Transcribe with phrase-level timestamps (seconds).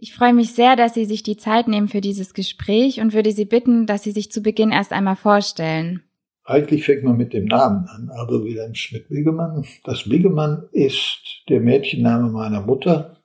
[0.00, 3.32] Ich freue mich sehr, dass Sie sich die Zeit nehmen für dieses Gespräch und würde
[3.32, 6.04] Sie bitten, dass Sie sich zu Beginn erst einmal vorstellen.
[6.44, 9.66] Eigentlich fängt man mit dem Namen an, also Wilhelm Schmidt-Biggemann.
[9.82, 13.16] Das Biggemann ist der Mädchenname meiner Mutter,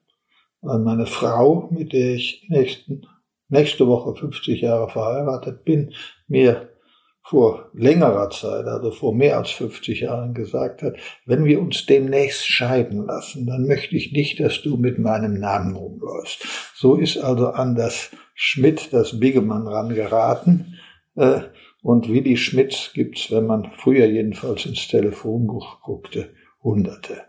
[0.61, 3.05] weil meine Frau, mit der ich nächsten,
[3.49, 5.93] nächste Woche 50 Jahre verheiratet bin,
[6.27, 6.72] mir
[7.25, 12.45] vor längerer Zeit, also vor mehr als 50 Jahren gesagt hat, wenn wir uns demnächst
[12.45, 16.45] scheiden lassen, dann möchte ich nicht, dass du mit meinem Namen rumläufst.
[16.75, 20.79] So ist also an das Schmidt, das Biggemann rangeraten.
[21.15, 21.41] Äh,
[21.81, 27.21] und Willi Schmidt gibt's, wenn man früher jedenfalls ins Telefonbuch guckte, Hunderte.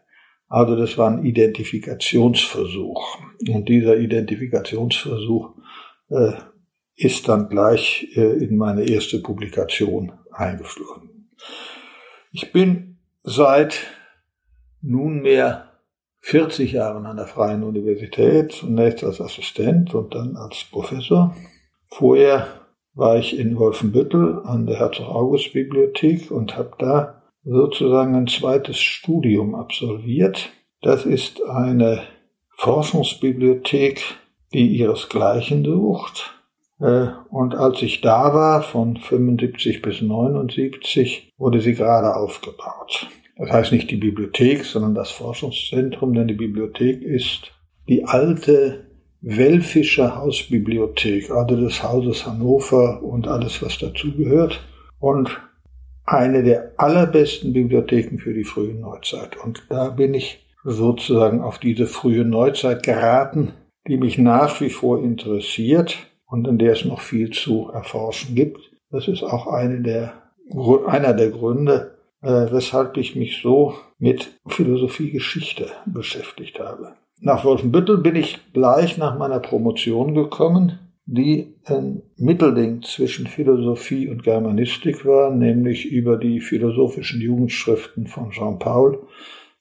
[0.49, 3.19] Also das war ein Identifikationsversuch.
[3.49, 5.55] Und dieser Identifikationsversuch
[6.11, 6.33] äh,
[6.97, 11.31] ist dann gleich äh, in meine erste Publikation eingeflogen.
[12.33, 13.81] Ich bin seit
[14.81, 15.71] nunmehr
[16.21, 21.37] 40 Jahren an der Freien Universität, zunächst als Assistent und dann als Professor.
[21.89, 22.47] Vorher
[22.95, 30.51] war ich in Wolfenbüttel an der Herzog-August-Bibliothek und habe da sozusagen ein zweites Studium absolviert.
[30.81, 32.03] Das ist eine
[32.57, 34.03] Forschungsbibliothek,
[34.53, 36.35] die ihresgleichen sucht
[36.79, 43.09] und als ich da war, von 75 bis 79, wurde sie gerade aufgebaut.
[43.37, 47.53] Das heißt nicht die Bibliothek, sondern das Forschungszentrum, denn die Bibliothek ist
[47.89, 48.87] die alte
[49.21, 54.61] Welfischer Hausbibliothek, also des Hauses Hannover und alles, was dazugehört.
[54.99, 55.41] Und
[56.05, 59.37] eine der allerbesten Bibliotheken für die frühe Neuzeit.
[59.43, 63.53] Und da bin ich sozusagen auf diese frühe Neuzeit geraten,
[63.89, 65.97] die mich nach wie vor interessiert
[66.27, 68.61] und in der es noch viel zu erforschen gibt.
[68.91, 70.13] Das ist auch eine der,
[70.87, 76.95] einer der Gründe, äh, weshalb ich mich so mit Philosophiegeschichte beschäftigt habe.
[77.21, 84.23] Nach Wolfenbüttel bin ich gleich nach meiner Promotion gekommen, die ein Mittelding zwischen Philosophie und
[84.23, 89.07] Germanistik war, nämlich über die philosophischen Jugendschriften von Jean Paul.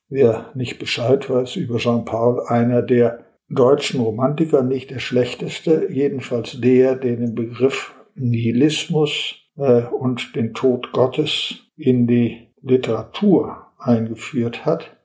[0.09, 3.25] Wer nicht Bescheid weiß über Jean Paul, einer der
[3.56, 10.91] deutschen Romantiker nicht der schlechteste, jedenfalls der, der den Begriff Nihilismus äh, und den Tod
[10.91, 14.96] Gottes in die Literatur eingeführt hat,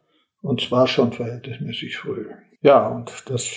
[0.43, 2.27] und zwar schon verhältnismäßig früh.
[2.61, 3.51] Ja, und das,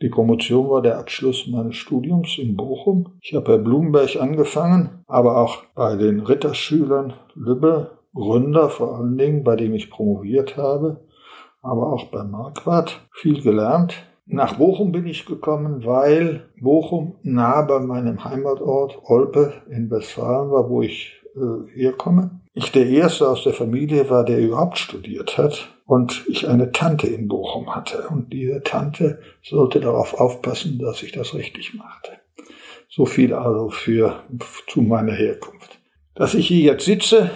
[0.00, 3.18] die Promotion war der Abschluss meines Studiums in Bochum.
[3.20, 9.42] Ich habe bei Blumenberg angefangen, aber auch bei den Ritterschülern Lübbe, Gründer vor allen Dingen,
[9.42, 11.04] bei dem ich promoviert habe,
[11.62, 14.06] aber auch bei Marquardt viel gelernt.
[14.26, 20.70] Nach Bochum bin ich gekommen, weil Bochum nah bei meinem Heimatort Olpe in Westfalen war,
[20.70, 22.40] wo ich äh, herkomme.
[22.54, 27.06] Ich der Erste aus der Familie war, der überhaupt studiert hat und ich eine Tante
[27.06, 28.08] in Bochum hatte.
[28.08, 32.12] Und diese Tante sollte darauf aufpassen, dass ich das richtig machte.
[32.88, 34.20] So viel also für,
[34.68, 35.80] zu meiner Herkunft.
[36.14, 37.30] Dass ich hier jetzt sitze,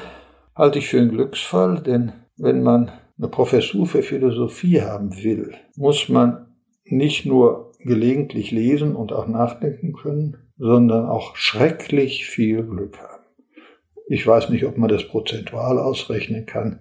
[0.55, 6.09] halte ich für einen Glücksfall, denn wenn man eine Professur für Philosophie haben will, muss
[6.09, 6.48] man
[6.91, 13.25] nicht nur gelegentlich lesen und auch nachdenken können, sondern auch schrecklich viel Glück haben.
[14.09, 16.81] Ich weiß nicht, ob man das prozentual ausrechnen kann,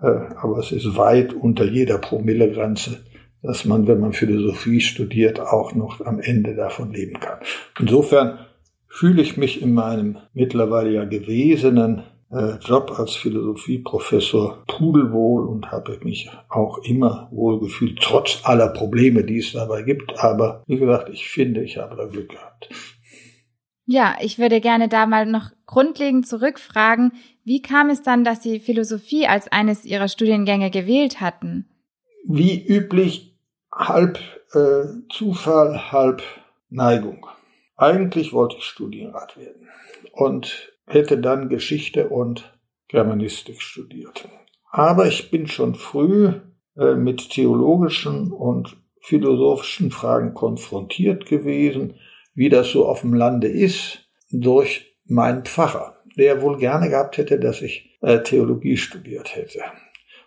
[0.00, 3.04] äh, aber es ist weit unter jeder Promillegrenze,
[3.42, 7.38] dass man, wenn man Philosophie studiert, auch noch am Ende davon leben kann.
[7.78, 8.38] Insofern
[8.88, 12.02] fühle ich mich in meinem mittlerweile ja gewesenen
[12.60, 19.52] Job als Philosophieprofessor pudelwohl und habe mich auch immer wohlgefühlt, trotz aller Probleme, die es
[19.52, 20.18] dabei gibt.
[20.18, 22.68] Aber wie gesagt, ich finde, ich habe da Glück gehabt.
[23.84, 27.12] Ja, ich würde gerne da mal noch grundlegend zurückfragen,
[27.44, 31.68] wie kam es dann, dass Sie Philosophie als eines Ihrer Studiengänge gewählt hatten?
[32.24, 33.36] Wie üblich
[33.74, 34.18] halb
[34.52, 36.22] äh, Zufall, halb
[36.70, 37.26] Neigung.
[37.76, 39.68] Eigentlich wollte ich Studienrat werden.
[40.12, 42.58] Und hätte dann Geschichte und
[42.88, 44.28] Germanistik studiert.
[44.70, 46.32] Aber ich bin schon früh
[46.76, 51.94] äh, mit theologischen und philosophischen Fragen konfrontiert gewesen,
[52.34, 57.38] wie das so auf dem Lande ist, durch meinen Pfarrer, der wohl gerne gehabt hätte,
[57.38, 59.60] dass ich äh, Theologie studiert hätte.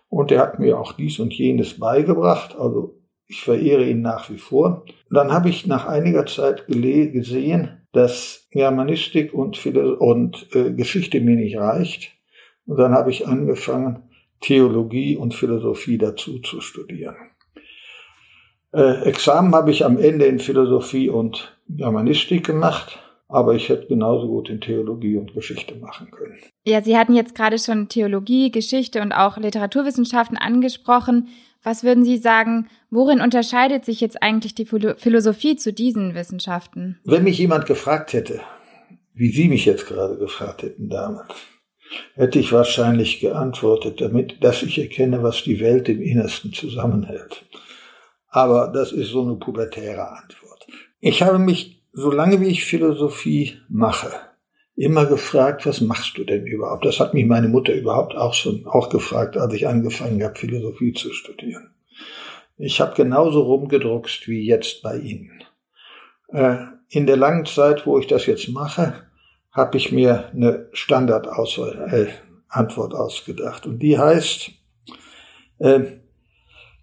[0.08, 4.38] Und er hat mir auch dies und jenes beigebracht, also Ich verehre ihn nach wie
[4.38, 4.84] vor.
[5.10, 11.56] Dann habe ich nach einiger Zeit gesehen, dass Germanistik und, und äh, Geschichte mir nicht
[11.56, 12.12] reicht.
[12.66, 14.02] Und dann habe ich angefangen,
[14.40, 17.16] Theologie und Philosophie dazu zu studieren.
[18.72, 22.98] Äh, Examen habe ich am Ende in Philosophie und Germanistik gemacht,
[23.28, 26.36] aber ich hätte genauso gut in Theologie und Geschichte machen können.
[26.66, 31.28] Ja, Sie hatten jetzt gerade schon Theologie, Geschichte und auch Literaturwissenschaften angesprochen.
[31.66, 37.00] Was würden Sie sagen, worin unterscheidet sich jetzt eigentlich die Philosophie zu diesen Wissenschaften?
[37.02, 38.40] Wenn mich jemand gefragt hätte,
[39.14, 41.34] wie Sie mich jetzt gerade gefragt hätten damals,
[42.14, 47.44] hätte ich wahrscheinlich geantwortet damit, dass ich erkenne, was die Welt im Innersten zusammenhält.
[48.28, 50.68] Aber das ist so eine pubertäre Antwort.
[51.00, 54.12] Ich habe mich, solange wie ich Philosophie mache,
[54.76, 56.84] immer gefragt, was machst du denn überhaupt?
[56.84, 60.92] Das hat mich meine Mutter überhaupt auch schon auch gefragt, als ich angefangen habe, Philosophie
[60.92, 61.70] zu studieren.
[62.58, 65.42] Ich habe genauso rumgedruckst wie jetzt bei Ihnen.
[66.28, 66.56] Äh,
[66.88, 69.06] in der langen Zeit, wo ich das jetzt mache,
[69.50, 72.12] habe ich mir eine Standardantwort
[72.92, 73.66] äh, ausgedacht.
[73.66, 74.50] Und die heißt,
[75.58, 75.80] äh,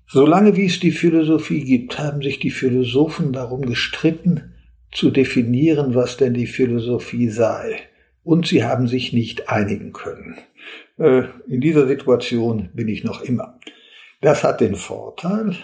[0.07, 4.52] solange wie es die Philosophie gibt, haben sich die Philosophen darum gestritten,
[4.93, 7.79] zu definieren, was denn die Philosophie sei.
[8.23, 10.37] Und sie haben sich nicht einigen können.
[10.97, 13.59] Äh, in dieser Situation bin ich noch immer.
[14.21, 15.55] Das hat den Vorteil,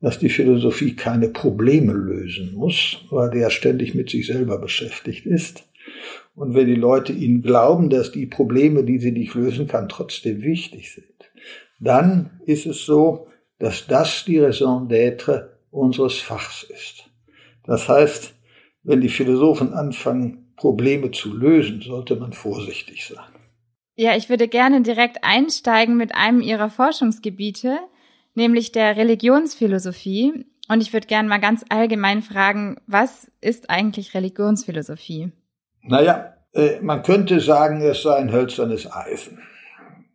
[0.00, 5.64] dass die Philosophie keine Probleme lösen muss, weil der ständig mit sich selber beschäftigt ist.
[6.34, 10.42] Und wenn die Leute ihnen glauben, dass die Probleme, die sie nicht lösen kann, trotzdem
[10.42, 11.06] wichtig sind,
[11.78, 13.28] dann ist es so,
[13.58, 17.01] dass das die Raison d'être unseres Fachs ist.
[17.64, 18.34] Das heißt,
[18.82, 23.24] wenn die Philosophen anfangen, Probleme zu lösen, sollte man vorsichtig sein.
[23.94, 27.78] Ja, ich würde gerne direkt einsteigen mit einem Ihrer Forschungsgebiete,
[28.34, 30.46] nämlich der Religionsphilosophie.
[30.68, 35.32] Und ich würde gerne mal ganz allgemein fragen, was ist eigentlich Religionsphilosophie?
[35.82, 39.40] Naja, äh, man könnte sagen, es sei ein hölzernes Eisen.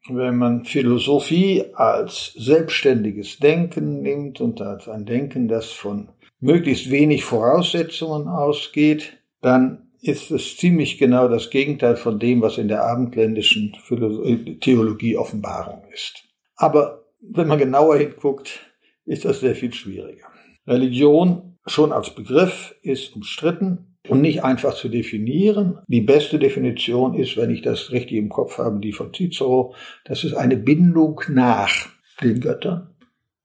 [0.10, 7.24] Wenn man Philosophie als selbstständiges Denken nimmt und als ein Denken, das von möglichst wenig
[7.24, 13.76] Voraussetzungen ausgeht, dann ist es ziemlich genau das Gegenteil von dem, was in der abendländischen
[13.90, 16.24] äh, Theologie Offenbarung ist.
[16.56, 18.60] Aber wenn man genauer hinguckt,
[19.06, 20.28] ist das sehr viel schwieriger.
[20.68, 25.80] Religion schon als Begriff ist umstritten und nicht einfach zu definieren.
[25.88, 29.74] Die beste Definition ist, wenn ich das richtig im Kopf habe, die von Cicero,
[30.06, 31.90] das ist eine Bindung nach
[32.22, 32.96] den Göttern,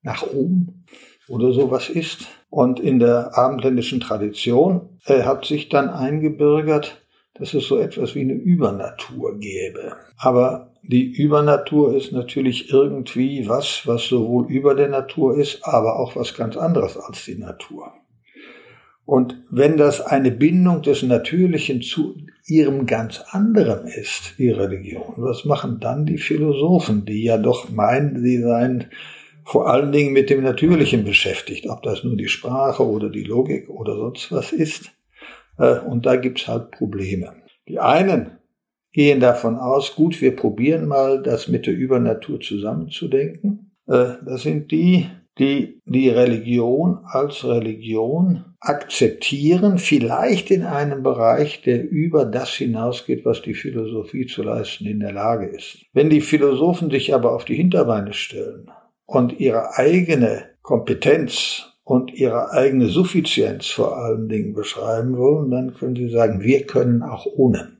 [0.02, 0.84] nach oben
[1.28, 2.26] oder sowas ist.
[2.52, 7.02] Und in der abendländischen Tradition äh, hat sich dann eingebürgert,
[7.32, 9.96] dass es so etwas wie eine Übernatur gäbe.
[10.18, 16.14] Aber die Übernatur ist natürlich irgendwie was, was sowohl über der Natur ist, aber auch
[16.14, 17.94] was ganz anderes als die Natur.
[19.06, 25.46] Und wenn das eine Bindung des Natürlichen zu ihrem ganz anderem ist, die Religion, was
[25.46, 28.90] machen dann die Philosophen, die ja doch meinen, sie seien
[29.44, 33.68] vor allen Dingen mit dem Natürlichen beschäftigt, ob das nun die Sprache oder die Logik
[33.68, 34.92] oder sonst was ist.
[35.58, 37.34] Äh, und da gibt's halt Probleme.
[37.68, 38.38] Die einen
[38.92, 43.72] gehen davon aus, gut, wir probieren mal, das mit der Übernatur zusammenzudenken.
[43.86, 45.06] Äh, das sind die,
[45.38, 53.42] die die Religion als Religion akzeptieren, vielleicht in einem Bereich, der über das hinausgeht, was
[53.42, 55.78] die Philosophie zu leisten in der Lage ist.
[55.92, 58.70] Wenn die Philosophen sich aber auf die Hinterbeine stellen
[59.12, 65.96] und ihre eigene Kompetenz und ihre eigene Suffizienz vor allen Dingen beschreiben wollen, dann können
[65.96, 67.76] sie sagen, wir können auch ohne.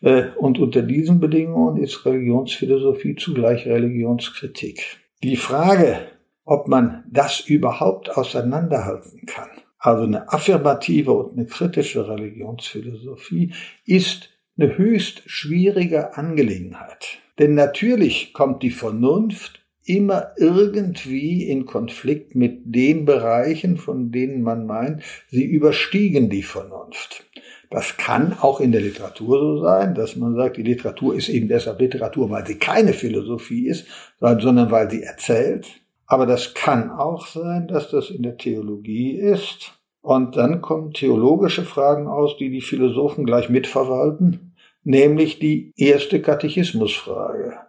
[0.00, 4.98] Äh, und unter diesen Bedingungen ist Religionsphilosophie zugleich Religionskritik.
[5.22, 5.98] Die Frage,
[6.46, 13.52] ob man das überhaupt auseinanderhalten kann, also eine affirmative und eine kritische Religionsphilosophie,
[13.84, 17.18] ist eine höchst schwierige Angelegenheit.
[17.38, 24.66] Denn natürlich kommt die Vernunft immer irgendwie in Konflikt mit den Bereichen, von denen man
[24.66, 27.24] meint, sie überstiegen die Vernunft.
[27.70, 31.48] Das kann auch in der Literatur so sein, dass man sagt, die Literatur ist eben
[31.48, 33.86] deshalb Literatur, weil sie keine Philosophie ist,
[34.20, 35.66] sondern weil sie erzählt.
[36.06, 39.72] Aber das kann auch sein, dass das in der Theologie ist.
[40.00, 47.65] Und dann kommen theologische Fragen aus, die die Philosophen gleich mitverwalten, nämlich die erste Katechismusfrage.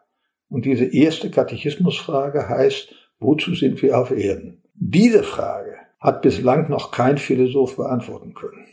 [0.50, 4.63] Und diese erste Katechismusfrage heißt, wozu sind wir auf Erden?
[4.74, 8.68] Diese Frage hat bislang noch kein Philosoph beantworten können.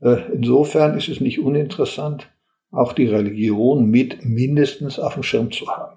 [0.00, 2.28] Äh, insofern ist es nicht uninteressant,
[2.70, 5.96] auch die Religion mit mindestens auf dem Schirm zu haben.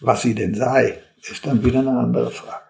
[0.00, 2.62] Was sie denn sei, ist dann wieder eine andere Frage.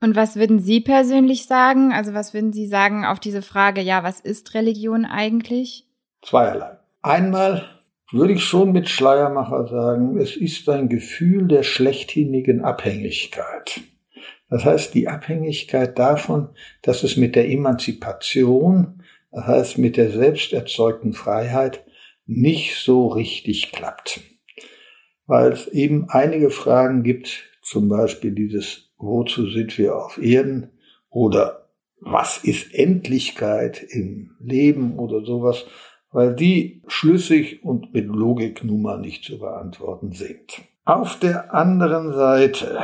[0.00, 1.92] Und was würden Sie persönlich sagen?
[1.92, 5.88] Also was würden Sie sagen auf diese Frage, ja, was ist Religion eigentlich?
[6.22, 6.78] Zweierlei.
[7.00, 7.73] Einmal
[8.14, 13.82] würde ich schon mit Schleiermacher sagen, es ist ein Gefühl der schlechthinigen Abhängigkeit.
[14.48, 16.50] Das heißt, die Abhängigkeit davon,
[16.82, 21.84] dass es mit der Emanzipation, das heißt mit der selbst erzeugten Freiheit,
[22.26, 24.20] nicht so richtig klappt.
[25.26, 30.70] Weil es eben einige Fragen gibt, zum Beispiel dieses wozu sind wir auf Erden
[31.10, 31.68] oder
[32.00, 35.64] was ist Endlichkeit im Leben oder sowas,
[36.14, 40.62] weil die schlüssig und mit Logik nun mal nicht zu beantworten sind.
[40.84, 42.78] Auf der anderen Seite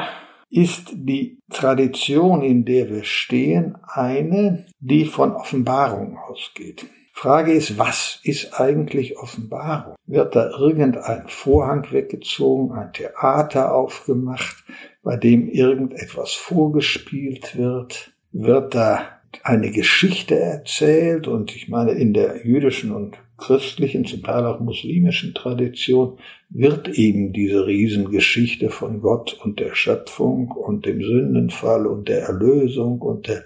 [0.51, 6.87] ist die Tradition, in der wir stehen, eine, die von Offenbarung ausgeht.
[7.13, 9.95] Frage ist, was ist eigentlich Offenbarung?
[10.07, 14.65] Wird da irgendein Vorhang weggezogen, ein Theater aufgemacht,
[15.05, 18.13] bei dem irgendetwas vorgespielt wird?
[18.33, 21.29] Wird da eine Geschichte erzählt?
[21.29, 26.19] Und ich meine, in der jüdischen und christlichen, zum Teil auch muslimischen Tradition
[26.51, 33.01] wird eben diese Riesengeschichte von Gott und der Schöpfung und dem Sündenfall und der Erlösung
[33.01, 33.45] und der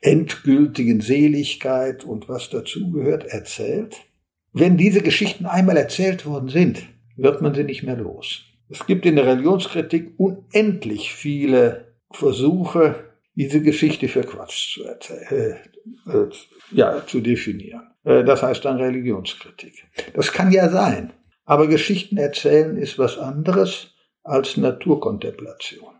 [0.00, 3.96] endgültigen Seligkeit und was dazugehört erzählt.
[4.52, 6.82] Wenn diese Geschichten einmal erzählt worden sind,
[7.16, 8.44] wird man sie nicht mehr los.
[8.68, 15.56] Es gibt in der Religionskritik unendlich viele Versuche, diese Geschichte für Quatsch zu, äh,
[16.06, 16.30] äh,
[16.70, 17.94] ja, zu definieren.
[18.04, 19.86] Äh, das heißt dann Religionskritik.
[20.14, 21.12] Das kann ja sein.
[21.44, 25.94] Aber Geschichten erzählen ist was anderes als Naturkontemplation.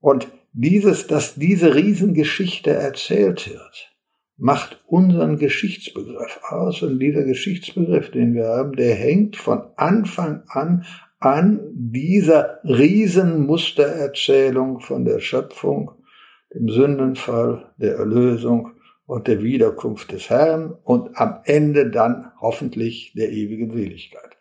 [0.00, 3.92] Und dieses, dass diese Riesengeschichte erzählt wird,
[4.38, 6.82] macht unseren Geschichtsbegriff aus.
[6.82, 10.84] Und dieser Geschichtsbegriff, den wir haben, der hängt von Anfang an
[11.18, 15.92] an dieser Riesenmustererzählung von der Schöpfung,
[16.56, 18.72] dem Sündenfall, der Erlösung
[19.06, 24.36] und der Wiederkunft des Herrn und am Ende dann hoffentlich der ewigen Seligkeit.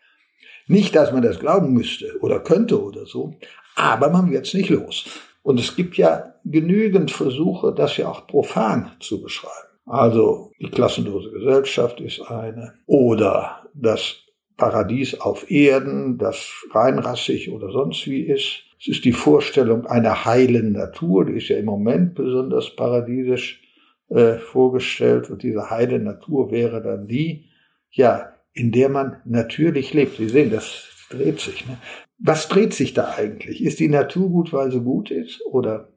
[0.67, 3.35] Nicht, dass man das glauben müsste oder könnte oder so,
[3.75, 5.05] aber man wird es nicht los.
[5.43, 9.53] Und es gibt ja genügend Versuche, das ja auch profan zu beschreiben.
[9.85, 12.73] Also die klassenlose Gesellschaft ist eine.
[12.87, 14.15] Oder das
[14.57, 18.63] Paradies auf Erden, das reinrassig oder sonst wie ist.
[18.79, 23.61] Es ist die Vorstellung einer heilen Natur, die ist ja im Moment besonders paradiesisch
[24.09, 25.29] äh, vorgestellt.
[25.29, 27.45] Und diese heile Natur wäre dann die,
[27.91, 30.17] ja, in der man natürlich lebt.
[30.17, 31.65] Sie sehen, das dreht sich.
[31.67, 31.77] Ne?
[32.17, 33.63] Was dreht sich da eigentlich?
[33.63, 35.45] Ist die Natur gut, weil sie gut ist?
[35.45, 35.89] Oder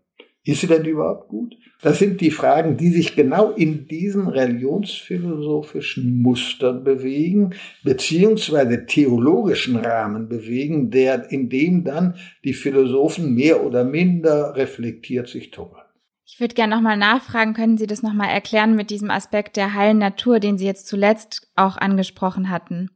[0.45, 1.54] ist sie denn überhaupt gut?
[1.83, 7.54] Das sind die Fragen, die sich genau in diesen religionsphilosophischen Mustern bewegen,
[7.85, 12.14] beziehungsweise theologischen Rahmen bewegen, der, in dem dann
[12.45, 15.83] die Philosophen mehr oder minder reflektiert sich tummeln.
[16.25, 19.99] Ich würde gerne nochmal nachfragen, können Sie das nochmal erklären mit diesem Aspekt der heilen
[19.99, 22.90] Natur, den Sie jetzt zuletzt auch angesprochen hatten?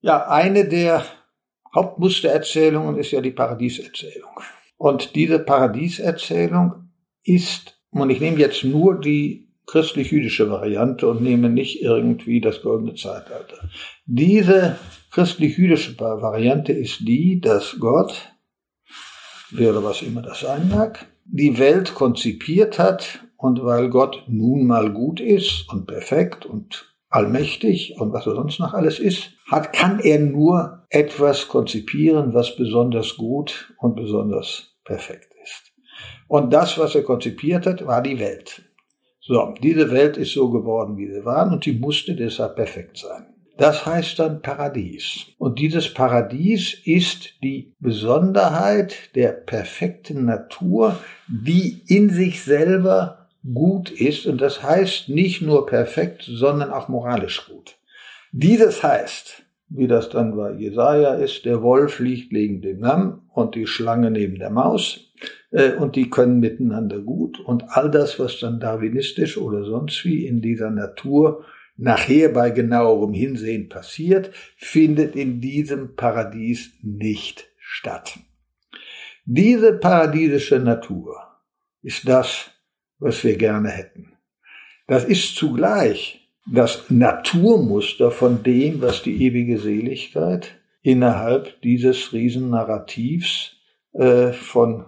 [0.00, 1.04] Ja, eine der
[1.74, 4.30] Hauptmustererzählungen ist ja die Paradieserzählung.
[4.78, 6.81] Und diese Paradieserzählung
[7.24, 12.94] ist, und ich nehme jetzt nur die christlich-jüdische Variante und nehme nicht irgendwie das goldene
[12.94, 13.68] Zeitalter.
[14.06, 14.78] Diese
[15.10, 18.32] christlich-jüdische Variante ist die, dass Gott,
[19.50, 24.92] wäre was immer das sein mag, die Welt konzipiert hat und weil Gott nun mal
[24.92, 30.00] gut ist und perfekt und allmächtig und was er sonst noch alles ist, hat, kann
[30.00, 35.31] er nur etwas konzipieren, was besonders gut und besonders perfekt.
[36.32, 38.62] Und das, was er konzipiert hat, war die Welt.
[39.20, 43.26] So, diese Welt ist so geworden, wie sie war, und sie musste deshalb perfekt sein.
[43.58, 45.26] Das heißt dann Paradies.
[45.36, 50.98] Und dieses Paradies ist die Besonderheit der perfekten Natur,
[51.28, 54.24] die in sich selber gut ist.
[54.24, 57.76] Und das heißt nicht nur perfekt, sondern auch moralisch gut.
[58.32, 63.54] Dieses heißt, wie das dann bei Jesaja ist, der Wolf liegt neben dem Lamm und
[63.54, 65.11] die Schlange neben der Maus
[65.78, 70.40] und die können miteinander gut und all das, was dann darwinistisch oder sonst wie in
[70.40, 71.44] dieser Natur
[71.76, 78.18] nachher bei genauerem Hinsehen passiert, findet in diesem Paradies nicht statt.
[79.24, 81.16] Diese paradiesische Natur
[81.82, 82.50] ist das,
[82.98, 84.12] was wir gerne hätten.
[84.86, 93.56] Das ist zugleich das Naturmuster von dem, was die ewige Seligkeit innerhalb dieses Riesennarrativs
[93.92, 94.86] äh, von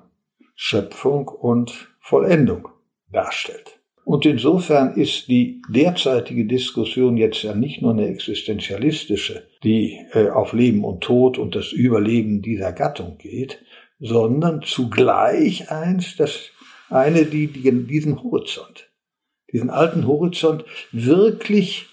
[0.55, 2.69] Schöpfung und Vollendung
[3.11, 3.81] darstellt.
[4.05, 10.53] Und insofern ist die derzeitige Diskussion jetzt ja nicht nur eine existenzialistische, die äh, auf
[10.53, 13.65] Leben und Tod und das Überleben dieser Gattung geht,
[13.99, 16.51] sondern zugleich eins, das
[16.91, 18.91] Eine, die, die diesen Horizont,
[19.51, 21.87] diesen alten Horizont wirklich,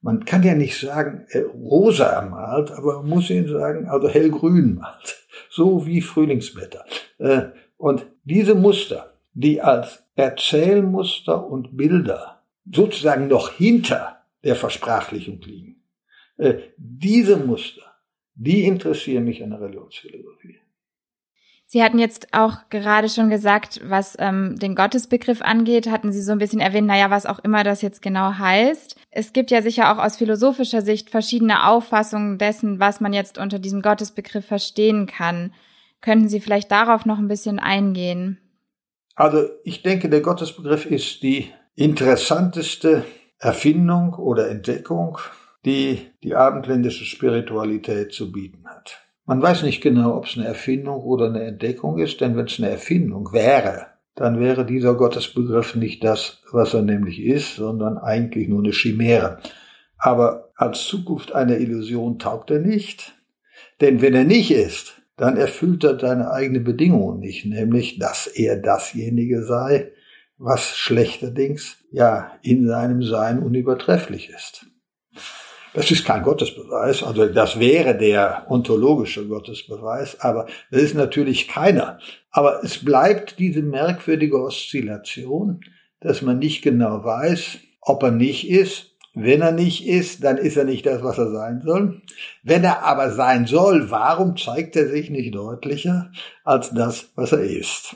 [0.00, 4.74] man kann ja nicht sagen äh, rosa ermalt, aber man muss ihn sagen, also hellgrün
[4.74, 6.84] malt, so wie Frühlingsblätter.
[7.18, 7.42] Äh,
[7.76, 15.82] und diese Muster, die als Erzählmuster und Bilder sozusagen noch hinter der Versprachlichung liegen,
[16.36, 17.82] äh, diese Muster,
[18.34, 20.58] die interessieren mich an der Religionsphilosophie.
[21.66, 26.30] Sie hatten jetzt auch gerade schon gesagt, was ähm, den Gottesbegriff angeht, hatten Sie so
[26.30, 28.96] ein bisschen erwähnt, naja, was auch immer das jetzt genau heißt.
[29.10, 33.58] Es gibt ja sicher auch aus philosophischer Sicht verschiedene Auffassungen dessen, was man jetzt unter
[33.58, 35.52] diesem Gottesbegriff verstehen kann.
[36.04, 38.38] Könnten Sie vielleicht darauf noch ein bisschen eingehen?
[39.14, 43.06] Also ich denke, der Gottesbegriff ist die interessanteste
[43.38, 45.16] Erfindung oder Entdeckung,
[45.64, 49.00] die die abendländische Spiritualität zu bieten hat.
[49.24, 52.58] Man weiß nicht genau, ob es eine Erfindung oder eine Entdeckung ist, denn wenn es
[52.58, 58.46] eine Erfindung wäre, dann wäre dieser Gottesbegriff nicht das, was er nämlich ist, sondern eigentlich
[58.48, 59.38] nur eine Chimäre.
[59.96, 63.14] Aber als Zukunft einer Illusion taugt er nicht,
[63.80, 68.56] denn wenn er nicht ist, dann erfüllt er seine eigene Bedingung nicht, nämlich, dass er
[68.56, 69.92] dasjenige sei,
[70.38, 74.66] was schlechterdings ja in seinem Sein unübertrefflich ist.
[75.74, 81.98] Das ist kein Gottesbeweis, also das wäre der ontologische Gottesbeweis, aber das ist natürlich keiner.
[82.30, 85.60] Aber es bleibt diese merkwürdige Oszillation,
[86.00, 88.93] dass man nicht genau weiß, ob er nicht ist.
[89.14, 92.02] Wenn er nicht ist, dann ist er nicht das, was er sein soll.
[92.42, 96.10] Wenn er aber sein soll, warum zeigt er sich nicht deutlicher
[96.42, 97.94] als das, was er ist?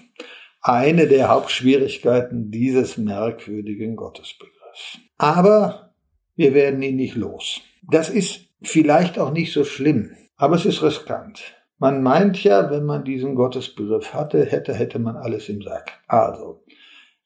[0.63, 4.99] Eine der Hauptschwierigkeiten dieses merkwürdigen Gottesbegriffs.
[5.17, 5.93] Aber
[6.37, 7.61] wir werden ihn nicht los.
[7.83, 11.43] Das ist vielleicht auch nicht so schlimm, aber es ist riskant.
[11.79, 16.01] Man meint ja, wenn man diesen Gottesbegriff hatte, hätte, hätte man alles im Sack.
[16.07, 16.65] Also,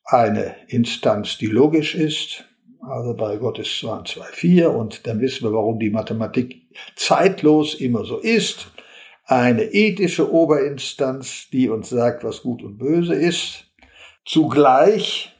[0.05, 2.45] eine Instanz, die logisch ist,
[2.83, 6.63] also bei Gott ist 2 und 2, 4 und dann wissen wir, warum die Mathematik
[6.97, 8.73] zeitlos immer so ist.
[9.25, 13.67] Eine ethische Oberinstanz, die uns sagt, was gut und böse ist.
[14.25, 15.33] Zugleich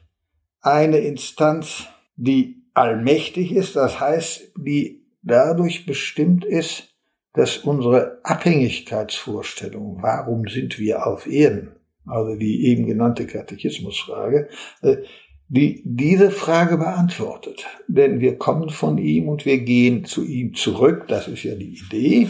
[0.61, 6.93] eine Instanz, die allmächtig ist, das heißt, die dadurch bestimmt ist,
[7.33, 11.75] dass unsere Abhängigkeitsvorstellung, warum sind wir auf Erden,
[12.05, 14.49] also die eben genannte Katechismusfrage,
[14.81, 14.97] äh,
[15.47, 17.65] die diese Frage beantwortet.
[17.87, 21.77] Denn wir kommen von ihm und wir gehen zu ihm zurück, das ist ja die
[21.77, 22.27] Idee,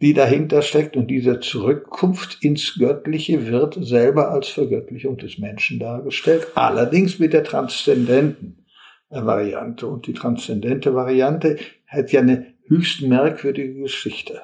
[0.00, 6.48] die dahinter steckt und diese Zurückkunft ins Göttliche wird selber als Vergöttlichung des Menschen dargestellt,
[6.56, 8.66] allerdings mit der transzendenten
[9.10, 9.86] Variante.
[9.86, 14.40] Und die transzendente Variante hat ja eine höchst merkwürdige Geschichte.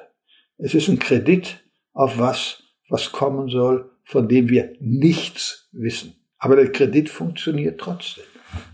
[0.57, 6.18] Es ist ein Kredit auf was, was kommen soll, von dem wir nichts wissen.
[6.39, 8.23] Aber der Kredit funktioniert trotzdem.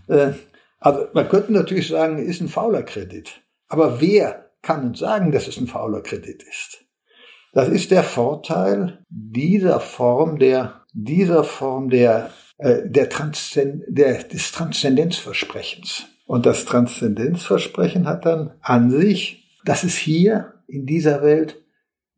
[0.08, 0.32] Äh,
[0.78, 3.42] also man könnte natürlich sagen, ist ein fauler Kredit.
[3.68, 6.84] Aber wer kann uns sagen, dass es ein fauler Kredit ist?
[7.52, 14.52] Das ist der Vorteil dieser Form der, dieser Form der, äh, der, Transzend, der des
[14.52, 16.06] Transzendenzversprechens.
[16.26, 21.62] Und das Transzendenzversprechen hat dann an sich, dass es hier in dieser Welt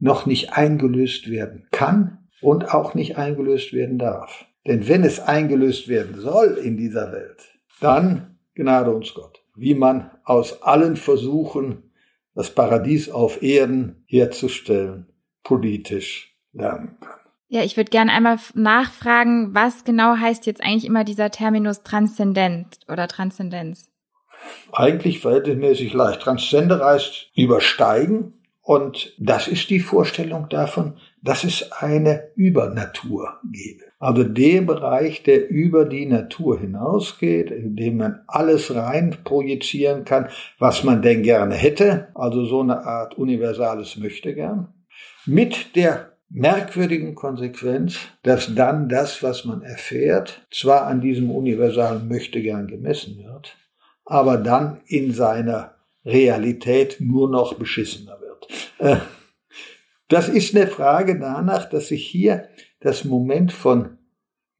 [0.00, 4.47] noch nicht eingelöst werden kann und auch nicht eingelöst werden darf.
[4.68, 7.42] Denn wenn es eingelöst werden soll in dieser Welt,
[7.80, 11.90] dann Gnade uns Gott, wie man aus allen Versuchen,
[12.34, 15.06] das Paradies auf Erden herzustellen,
[15.42, 17.18] politisch lernen kann.
[17.48, 22.78] Ja, ich würde gerne einmal nachfragen, was genau heißt jetzt eigentlich immer dieser Terminus Transzendent
[22.88, 23.88] oder Transzendenz?
[24.72, 26.20] eigentlich verhältnismäßig leicht.
[26.20, 33.84] Transzende heißt übersteigen und das ist die Vorstellung davon, dass es eine Übernatur gebe.
[34.00, 40.28] Also der Bereich, der über die Natur hinausgeht, in dem man alles rein projizieren kann,
[40.58, 44.72] was man denn gerne hätte, also so eine Art universales Möchtegern,
[45.26, 52.68] mit der merkwürdigen Konsequenz, dass dann das, was man erfährt, zwar an diesem universalen Möchtegern
[52.68, 53.56] gemessen wird,
[54.04, 58.48] aber dann in seiner Realität nur noch beschissener wird.
[58.78, 59.00] Äh,
[60.08, 62.48] das ist eine Frage danach, dass sich hier
[62.80, 63.98] das Moment von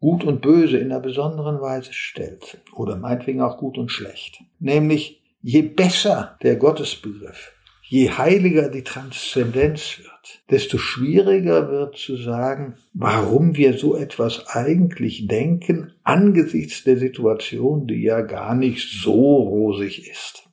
[0.00, 2.58] Gut und Böse in einer besonderen Weise stellt.
[2.72, 4.40] Oder meinetwegen auch gut und schlecht.
[4.60, 7.52] Nämlich, je besser der Gottesbegriff,
[7.82, 15.26] je heiliger die Transzendenz wird, desto schwieriger wird zu sagen, warum wir so etwas eigentlich
[15.26, 20.48] denken angesichts der Situation, die ja gar nicht so rosig ist.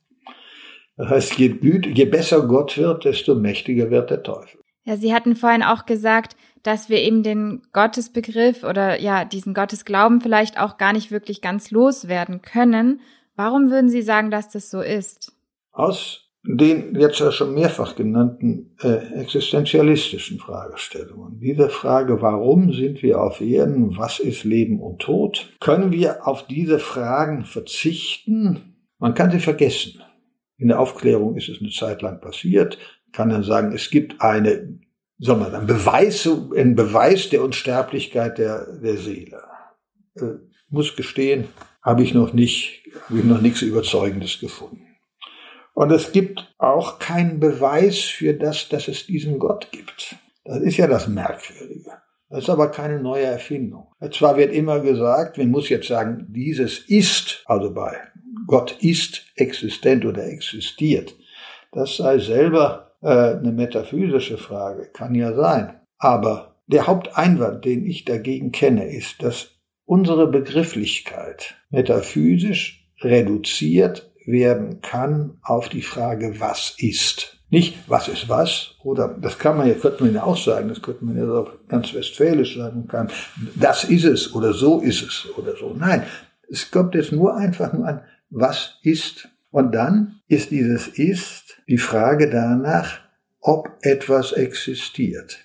[0.98, 4.62] Das heißt, je, je besser Gott wird, desto mächtiger wird der Teufel.
[4.86, 10.20] Ja, Sie hatten vorhin auch gesagt, dass wir eben den Gottesbegriff oder ja, diesen Gottesglauben
[10.20, 13.02] vielleicht auch gar nicht wirklich ganz loswerden können.
[13.36, 15.34] Warum würden Sie sagen, dass das so ist?
[15.72, 21.40] Aus den jetzt ja schon mehrfach genannten äh, existenzialistischen Fragestellungen.
[21.40, 26.46] Diese Frage, warum sind wir auf Erden, was ist Leben und Tod, können wir auf
[26.48, 28.76] diese Fragen verzichten?
[29.00, 30.02] Man kann sie vergessen.
[30.58, 32.78] In der Aufklärung ist es eine Zeit lang passiert,
[33.12, 34.80] kann dann sagen, es gibt eine,
[35.20, 39.42] sagen wir, ein Beweis, ein Beweis der Unsterblichkeit der, der Seele.
[40.16, 41.48] Äh, muss gestehen,
[41.82, 44.86] habe ich noch nicht, habe ich noch nichts Überzeugendes gefunden.
[45.74, 50.16] Und es gibt auch keinen Beweis für das, dass es diesen Gott gibt.
[50.46, 51.92] Das ist ja das Merkwürdige.
[52.30, 53.88] Das ist aber keine neue Erfindung.
[54.12, 57.98] Zwar wird immer gesagt, man muss jetzt sagen, dieses ist, also bei
[58.48, 61.16] Gott ist existent oder existiert.
[61.72, 65.80] Das sei selber äh, eine metaphysische Frage, kann ja sein.
[66.00, 69.52] Aber der Haupteinwand, den ich dagegen kenne, ist, dass
[69.86, 77.38] unsere Begrifflichkeit metaphysisch reduziert werden kann auf die Frage, was ist.
[77.52, 80.82] Nicht, was ist was, oder das kann man ja, könnte man ja auch sagen, das
[80.82, 83.12] könnte man ja auch ganz westfälisch sagen kann,
[83.54, 85.76] das ist es oder so ist es oder so.
[85.78, 86.04] Nein,
[86.50, 89.30] es kommt jetzt nur einfach nur an, was ist.
[89.56, 93.00] Und dann ist dieses Ist die Frage danach,
[93.40, 95.40] ob etwas existiert.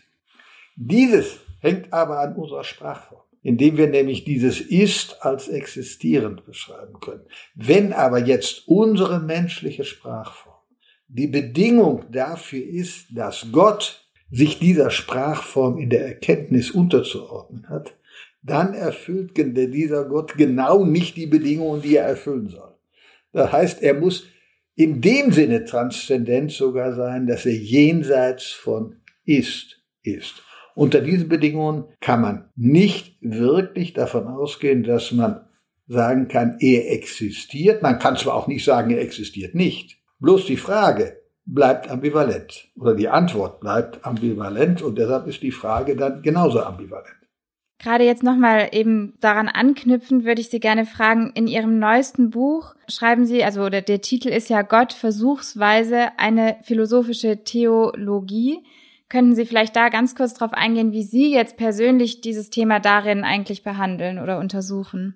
[0.74, 7.22] Dieses hängt aber an unserer Sprachform indem wir nämlich dieses Ist als existierend beschreiben können.
[7.54, 10.60] Wenn aber jetzt unsere menschliche Sprachform
[11.08, 17.94] die Bedingung dafür ist, dass Gott sich dieser Sprachform in der Erkenntnis unterzuordnen hat,
[18.42, 22.69] dann erfüllt dieser Gott genau nicht die Bedingungen, die er erfüllen soll.
[23.32, 24.26] Das heißt, er muss
[24.74, 30.42] in dem Sinne transzendent sogar sein, dass er jenseits von ist ist.
[30.74, 35.46] Unter diesen Bedingungen kann man nicht wirklich davon ausgehen, dass man
[35.88, 37.82] sagen kann, er existiert.
[37.82, 39.98] Man kann zwar auch nicht sagen, er existiert nicht.
[40.20, 45.96] Bloß die Frage bleibt ambivalent oder die Antwort bleibt ambivalent und deshalb ist die Frage
[45.96, 47.19] dann genauso ambivalent.
[47.82, 52.74] Gerade jetzt nochmal eben daran anknüpfend würde ich Sie gerne fragen, in Ihrem neuesten Buch
[52.88, 58.58] schreiben Sie, also oder der Titel ist ja Gott versuchsweise eine philosophische Theologie.
[59.08, 63.24] Könnten Sie vielleicht da ganz kurz darauf eingehen, wie Sie jetzt persönlich dieses Thema darin
[63.24, 65.14] eigentlich behandeln oder untersuchen?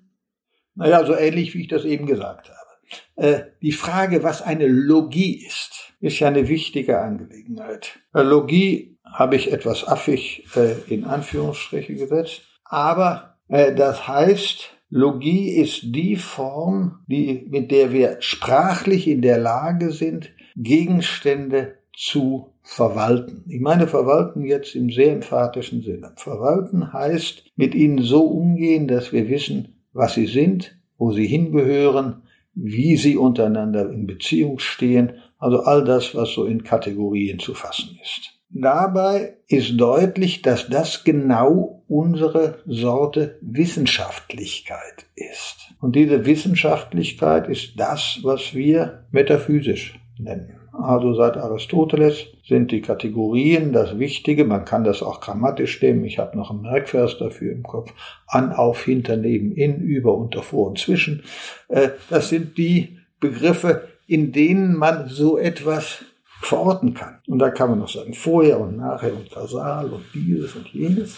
[0.73, 3.27] Naja, so ähnlich wie ich das eben gesagt habe.
[3.27, 7.99] Äh, die Frage, was eine Logie ist, ist ja eine wichtige Angelegenheit.
[8.13, 15.49] Äh, Logie habe ich etwas affig äh, in Anführungsstriche gesetzt, aber äh, das heißt, Logie
[15.49, 23.43] ist die Form, die, mit der wir sprachlich in der Lage sind, Gegenstände zu verwalten.
[23.47, 26.13] Ich meine verwalten jetzt im sehr emphatischen Sinne.
[26.17, 32.23] Verwalten heißt mit ihnen so umgehen, dass wir wissen, was sie sind, wo sie hingehören,
[32.53, 37.99] wie sie untereinander in Beziehung stehen, also all das, was so in Kategorien zu fassen
[38.01, 38.34] ist.
[38.49, 45.73] Dabei ist deutlich, dass das genau unsere Sorte Wissenschaftlichkeit ist.
[45.81, 50.59] Und diese Wissenschaftlichkeit ist das, was wir metaphysisch nennen.
[50.73, 54.43] Also seit Aristoteles sind die Kategorien das Wichtige.
[54.45, 56.03] Man kann das auch grammatisch nehmen.
[56.03, 57.93] Ich habe noch einen Merkvers dafür im Kopf.
[58.27, 61.23] An, auf, hinter, neben, in, über, unter, vor und zwischen.
[61.69, 66.03] Äh, das sind die Begriffe, in denen man so etwas
[66.41, 67.19] verorten kann.
[67.27, 71.17] Und da kann man noch sagen, vorher und nachher und kausal und dieses und jenes.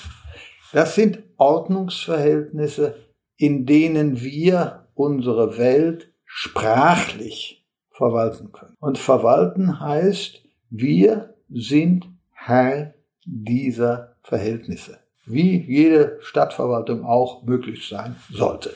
[0.74, 2.96] Das sind Ordnungsverhältnisse,
[3.38, 8.76] in denen wir unsere Welt sprachlich verwalten können.
[8.80, 12.94] Und verwalten heißt, wir sind Herr
[13.26, 18.74] dieser Verhältnisse, wie jede Stadtverwaltung auch möglich sein sollte.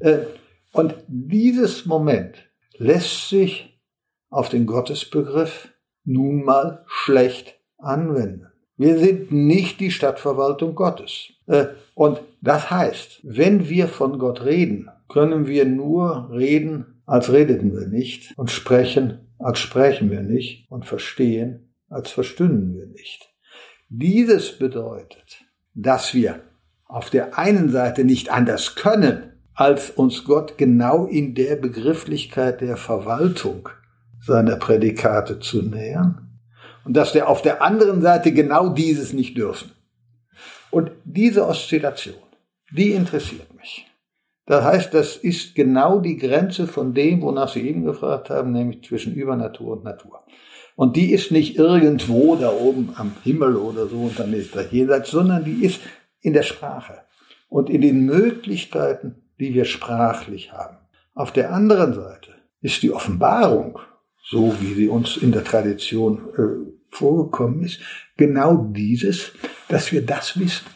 [0.00, 0.18] Äh,
[0.72, 2.36] und dieses Moment
[2.76, 3.80] lässt sich
[4.30, 5.70] auf den Gottesbegriff
[6.08, 8.46] nun mal schlecht anwenden.
[8.76, 11.32] Wir sind nicht die Stadtverwaltung Gottes.
[11.46, 17.72] Äh, und das heißt, wenn wir von Gott reden, können wir nur reden als redeten
[17.72, 23.30] wir nicht und sprechen, als sprechen wir nicht und verstehen, als verstünden wir nicht.
[23.88, 25.42] Dieses bedeutet,
[25.74, 26.40] dass wir
[26.84, 32.76] auf der einen Seite nicht anders können, als uns Gott genau in der Begrifflichkeit der
[32.76, 33.70] Verwaltung
[34.20, 36.40] seiner Prädikate zu nähern
[36.84, 39.70] und dass wir auf der anderen Seite genau dieses nicht dürfen.
[40.70, 42.16] Und diese Oszillation,
[42.70, 43.86] die interessiert mich.
[44.46, 48.82] Das heißt, das ist genau die Grenze von dem, wonach Sie eben gefragt haben, nämlich
[48.84, 50.24] zwischen Übernatur und Natur.
[50.74, 54.62] Und die ist nicht irgendwo da oben am Himmel oder so und dann ist da
[54.62, 55.80] jenseits, sondern die ist
[56.20, 57.00] in der Sprache
[57.48, 60.78] und in den Möglichkeiten, die wir sprachlich haben.
[61.14, 63.78] Auf der anderen Seite ist die Offenbarung,
[64.30, 67.80] so wie sie uns in der Tradition äh, vorgekommen ist,
[68.16, 69.32] genau dieses,
[69.68, 70.66] dass wir das wissen.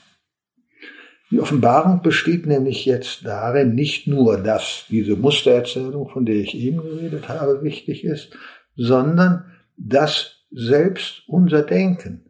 [1.30, 6.82] Die Offenbarung besteht nämlich jetzt darin, nicht nur, dass diese Mustererzählung, von der ich eben
[6.82, 8.36] geredet habe, wichtig ist,
[8.76, 9.44] sondern
[9.76, 12.26] dass selbst unser Denken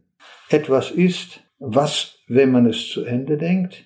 [0.48, 3.84] etwas ist, was, wenn man es zu Ende denkt,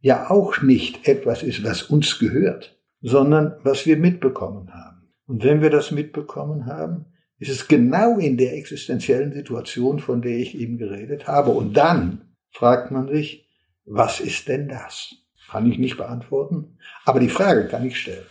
[0.00, 4.97] ja auch nicht etwas ist, was uns gehört, sondern was wir mitbekommen haben.
[5.28, 7.04] Und wenn wir das mitbekommen haben,
[7.38, 11.50] ist es genau in der existenziellen Situation, von der ich eben geredet habe.
[11.50, 13.46] Und dann fragt man sich,
[13.84, 15.14] was ist denn das?
[15.50, 18.26] Kann ich nicht beantworten, aber die Frage kann ich stellen.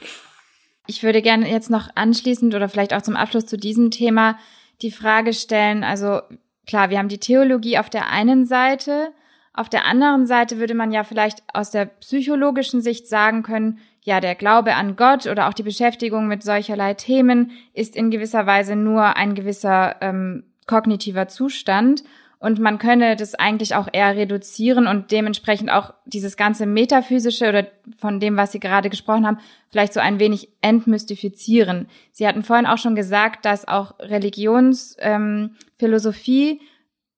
[0.85, 4.37] Ich würde gerne jetzt noch anschließend oder vielleicht auch zum Abschluss zu diesem Thema
[4.81, 6.21] die Frage stellen, also
[6.67, 9.11] klar, wir haben die Theologie auf der einen Seite,
[9.53, 14.19] auf der anderen Seite würde man ja vielleicht aus der psychologischen Sicht sagen können, ja,
[14.21, 18.77] der Glaube an Gott oder auch die Beschäftigung mit solcherlei Themen ist in gewisser Weise
[18.77, 22.05] nur ein gewisser ähm, kognitiver Zustand
[22.39, 27.67] und man könne das eigentlich auch eher reduzieren und dementsprechend auch dieses ganze Metaphysische oder
[27.97, 29.39] von dem, was Sie gerade gesprochen haben,
[29.71, 31.89] vielleicht so ein wenig entmystifizieren.
[32.13, 36.59] Sie hatten vorhin auch schon gesagt, dass auch Religionsphilosophie ähm,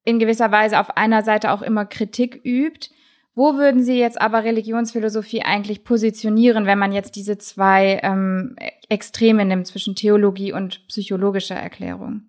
[0.06, 2.90] in gewisser Weise auf einer Seite auch immer Kritik übt.
[3.36, 8.56] Wo würden Sie jetzt aber Religionsphilosophie eigentlich positionieren, wenn man jetzt diese zwei ähm,
[8.90, 12.24] Extreme nimmt zwischen Theologie und psychologischer Erklärung?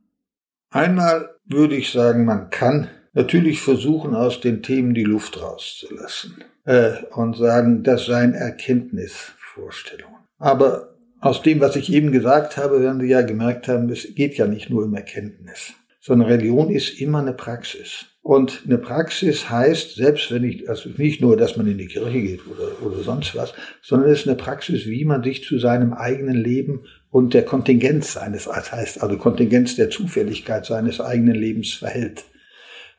[0.71, 6.93] Einmal würde ich sagen, man kann natürlich versuchen, aus den Themen die Luft rauszulassen äh,
[7.13, 10.21] und sagen, das seien Erkenntnisvorstellungen.
[10.39, 14.37] Aber aus dem, was ich eben gesagt habe, werden Sie ja gemerkt haben, es geht
[14.37, 18.07] ja nicht nur um Erkenntnis, sondern Religion ist immer eine Praxis.
[18.23, 22.21] Und eine Praxis heißt, selbst wenn ich, also nicht nur, dass man in die Kirche
[22.21, 25.95] geht oder, oder sonst was, sondern es ist eine Praxis, wie man sich zu seinem
[25.95, 31.73] eigenen Leben und der Kontingenz seines, das heißt also Kontingenz der Zufälligkeit seines eigenen Lebens
[31.73, 32.25] verhält.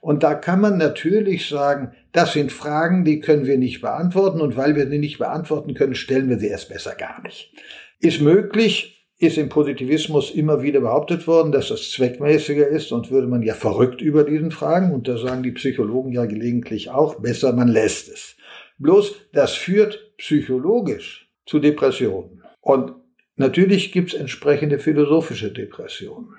[0.02, 4.58] Und da kann man natürlich sagen, das sind Fragen, die können wir nicht beantworten und
[4.58, 7.54] weil wir sie nicht beantworten können, stellen wir sie erst besser gar nicht.
[8.00, 13.28] Ist möglich, ist im Positivismus immer wieder behauptet worden, dass das zweckmäßiger ist und würde
[13.28, 17.54] man ja verrückt über diesen Fragen und da sagen die Psychologen ja gelegentlich auch, besser
[17.54, 18.36] man lässt es.
[18.80, 22.42] Bloß das führt psychologisch zu Depressionen.
[22.62, 22.94] Und
[23.42, 26.36] Natürlich gibt es entsprechende philosophische Depressionen.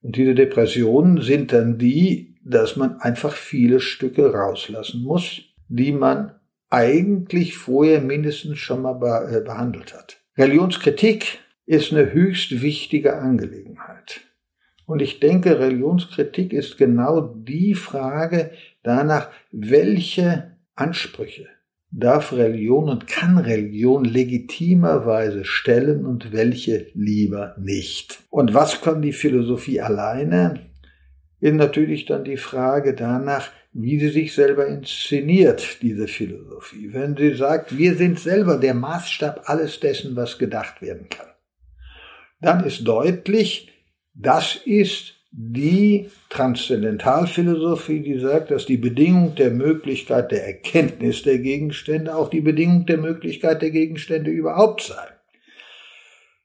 [0.00, 6.32] Und diese Depressionen sind dann die, dass man einfach viele Stücke rauslassen muss, die man
[6.70, 8.96] eigentlich vorher mindestens schon mal
[9.30, 10.16] äh, behandelt hat.
[10.38, 14.20] Religionskritik ist eine höchst wichtige Angelegenheit.
[14.86, 18.50] Und ich denke, Religionskritik ist genau die Frage
[18.82, 21.46] danach, welche Ansprüche
[21.90, 28.24] darf Religion und kann Religion legitimerweise stellen und welche lieber nicht.
[28.30, 30.70] Und was kann die Philosophie alleine?
[31.40, 36.92] Ist natürlich dann die Frage danach, wie sie sich selber inszeniert, diese Philosophie.
[36.92, 41.26] Wenn sie sagt, wir sind selber der Maßstab alles dessen, was gedacht werden kann,
[42.44, 43.72] dann ist deutlich,
[44.14, 52.14] das ist die Transzendentalphilosophie, die sagt, dass die Bedingung der Möglichkeit der Erkenntnis der Gegenstände
[52.14, 55.08] auch die Bedingung der Möglichkeit der Gegenstände überhaupt sei.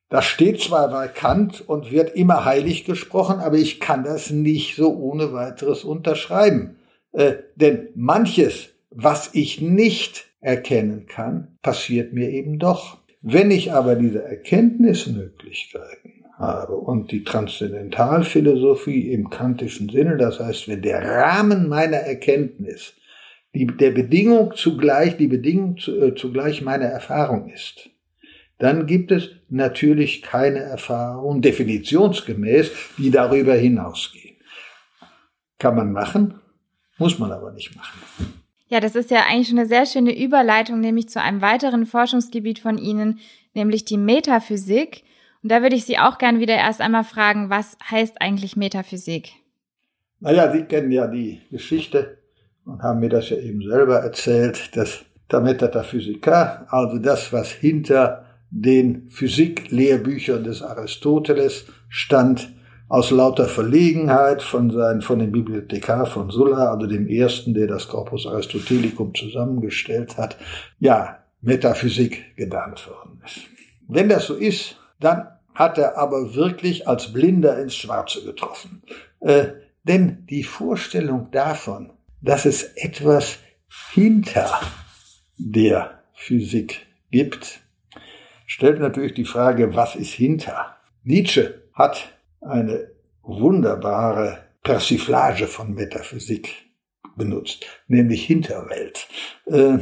[0.10, 4.76] Das steht zwar bei Kant und wird immer heilig gesprochen, aber ich kann das nicht
[4.76, 6.78] so ohne weiteres unterschreiben.
[7.12, 12.98] Äh, denn manches, was ich nicht erkennen kann, passiert mir eben doch.
[13.22, 16.76] Wenn ich aber diese Erkenntnismöglichkeiten habe.
[16.76, 22.94] Und die Transzendentalphilosophie im kantischen Sinne, das heißt, wenn der Rahmen meiner Erkenntnis
[23.54, 27.90] die, der Bedingung zugleich, die Bedingung zu, äh, zugleich meiner Erfahrung ist,
[28.58, 34.36] dann gibt es natürlich keine Erfahrung definitionsgemäß, die darüber hinausgehen.
[35.58, 36.36] Kann man machen,
[36.98, 38.00] muss man aber nicht machen.
[38.70, 42.60] Ja, das ist ja eigentlich schon eine sehr schöne Überleitung, nämlich zu einem weiteren Forschungsgebiet
[42.60, 43.20] von Ihnen,
[43.56, 45.04] nämlich die Metaphysik.
[45.42, 49.32] Und da würde ich Sie auch gern wieder erst einmal fragen, was heißt eigentlich Metaphysik?
[50.20, 52.20] Naja, Sie kennen ja die Geschichte
[52.64, 58.26] und haben mir das ja eben selber erzählt, dass der Metaphysiker, also das, was hinter
[58.52, 62.52] den Physiklehrbüchern des Aristoteles stand,
[62.90, 67.88] aus lauter Verlegenheit von, seinen, von dem Bibliothekar von Sulla, also dem ersten, der das
[67.88, 70.38] Corpus Aristotelicum zusammengestellt hat,
[70.80, 73.42] ja, Metaphysik genannt worden ist.
[73.88, 78.82] Wenn das so ist, dann hat er aber wirklich als Blinder ins Schwarze getroffen.
[79.20, 79.46] Äh,
[79.84, 83.38] denn die Vorstellung davon, dass es etwas
[83.92, 84.50] hinter
[85.38, 87.62] der Physik gibt,
[88.46, 90.76] stellt natürlich die Frage, was ist hinter?
[91.04, 92.92] Nietzsche hat eine
[93.24, 96.70] wunderbare Persiflage von Metaphysik
[97.16, 99.08] benutzt, nämlich Hinterwelt.
[99.46, 99.80] Äh,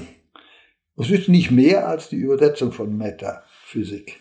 [0.98, 4.20] es ist nicht mehr als die Übersetzung von Metaphysik.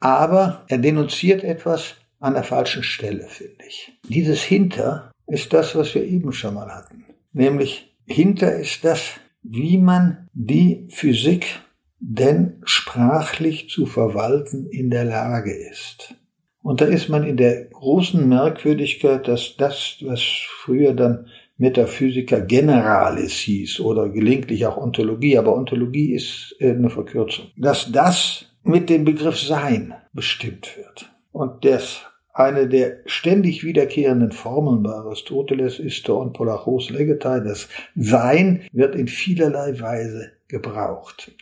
[0.00, 3.92] Aber er denunziert etwas an der falschen Stelle, finde ich.
[4.08, 7.04] Dieses Hinter ist das, was wir eben schon mal hatten.
[7.32, 11.60] Nämlich hinter ist das, wie man die Physik
[11.98, 16.14] denn sprachlich zu verwalten in der Lage ist.
[16.62, 23.34] Und da ist man in der großen Merkwürdigkeit, dass das, was früher dann Metaphysica Generalis
[23.34, 29.04] hieß oder gelegentlich auch Ontologie, aber Ontologie ist äh, eine Verkürzung, dass das mit dem
[29.04, 31.10] Begriff Sein bestimmt wird.
[31.32, 37.40] Und das eine der ständig wiederkehrenden Formeln bei Aristoteles ist der Onpolachos Legetai.
[37.40, 41.32] Das Sein wird in vielerlei Weise gebraucht.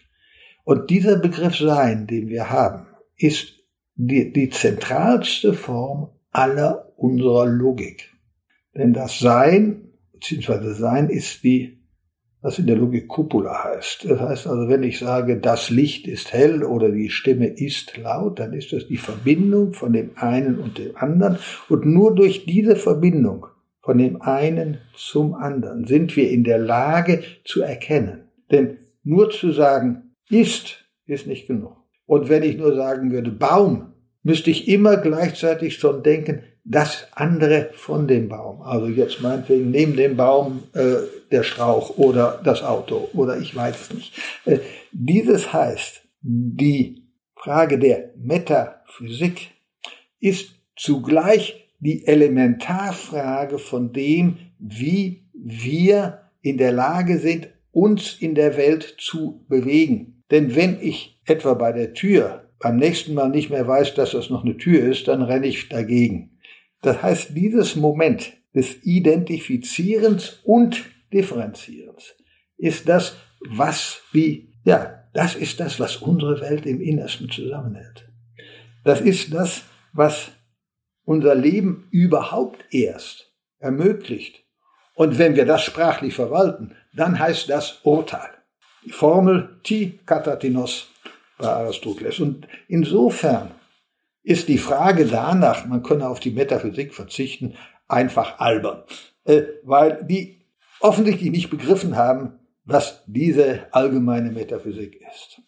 [0.65, 3.60] Und dieser Begriff Sein, den wir haben, ist
[4.07, 8.11] die, die zentralste Form aller unserer Logik.
[8.75, 11.81] Denn das Sein, beziehungsweise Sein ist die
[12.43, 14.07] was in der Logik Cupula heißt.
[14.09, 18.39] Das heißt also, wenn ich sage, das Licht ist hell oder die Stimme ist laut,
[18.39, 21.39] dann ist das die Verbindung von dem einen und dem anderen.
[21.69, 23.47] Und nur durch diese Verbindung
[23.83, 28.23] von dem einen zum anderen sind wir in der Lage zu erkennen.
[28.51, 31.77] Denn nur zu sagen, ist, ist nicht genug.
[32.07, 33.90] Und wenn ich nur sagen würde, Baum,
[34.23, 38.63] müsste ich immer gleichzeitig schon denken, das andere von dem Baum.
[38.63, 40.97] Also jetzt meinetwegen neben dem Baum äh,
[41.31, 44.13] der Strauch oder das Auto oder ich weiß es nicht.
[44.45, 44.59] Äh,
[44.93, 49.51] dieses heißt, die Frage der Metaphysik
[50.21, 58.57] ist zugleich die Elementarfrage von dem, wie wir in der Lage sind, uns in der
[58.59, 60.23] Welt zu bewegen.
[60.31, 64.31] Denn wenn ich etwa bei der Tür beim nächsten Mal nicht mehr weiß, dass das
[64.31, 66.39] noch eine Tür ist, dann renne ich dagegen.
[66.83, 72.15] Das heißt, dieses Moment des Identifizierens und Differenzierens
[72.57, 73.17] ist das,
[73.49, 78.09] was wie, ja, das ist das, was unsere Welt im Innersten zusammenhält.
[78.85, 80.31] Das ist das, was
[81.05, 84.45] unser Leben überhaupt erst ermöglicht.
[84.95, 88.31] Und wenn wir das sprachlich verwalten, dann heißt das Urteil.
[88.85, 90.89] Die Formel ti katatinos
[91.41, 92.21] bei Aristoteles.
[92.21, 93.53] Und insofern
[94.23, 97.55] ist die Frage danach, man könne auf die Metaphysik verzichten,
[97.89, 98.85] einfach albern,
[99.25, 100.47] äh, weil die
[100.81, 105.41] offensichtlich nicht begriffen haben, was diese allgemeine Metaphysik ist.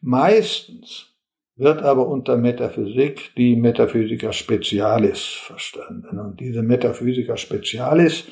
[0.00, 1.08] Meistens
[1.56, 6.18] wird aber unter Metaphysik die Metaphysica Specialis verstanden.
[6.18, 8.24] Und diese Metaphysica Specialis,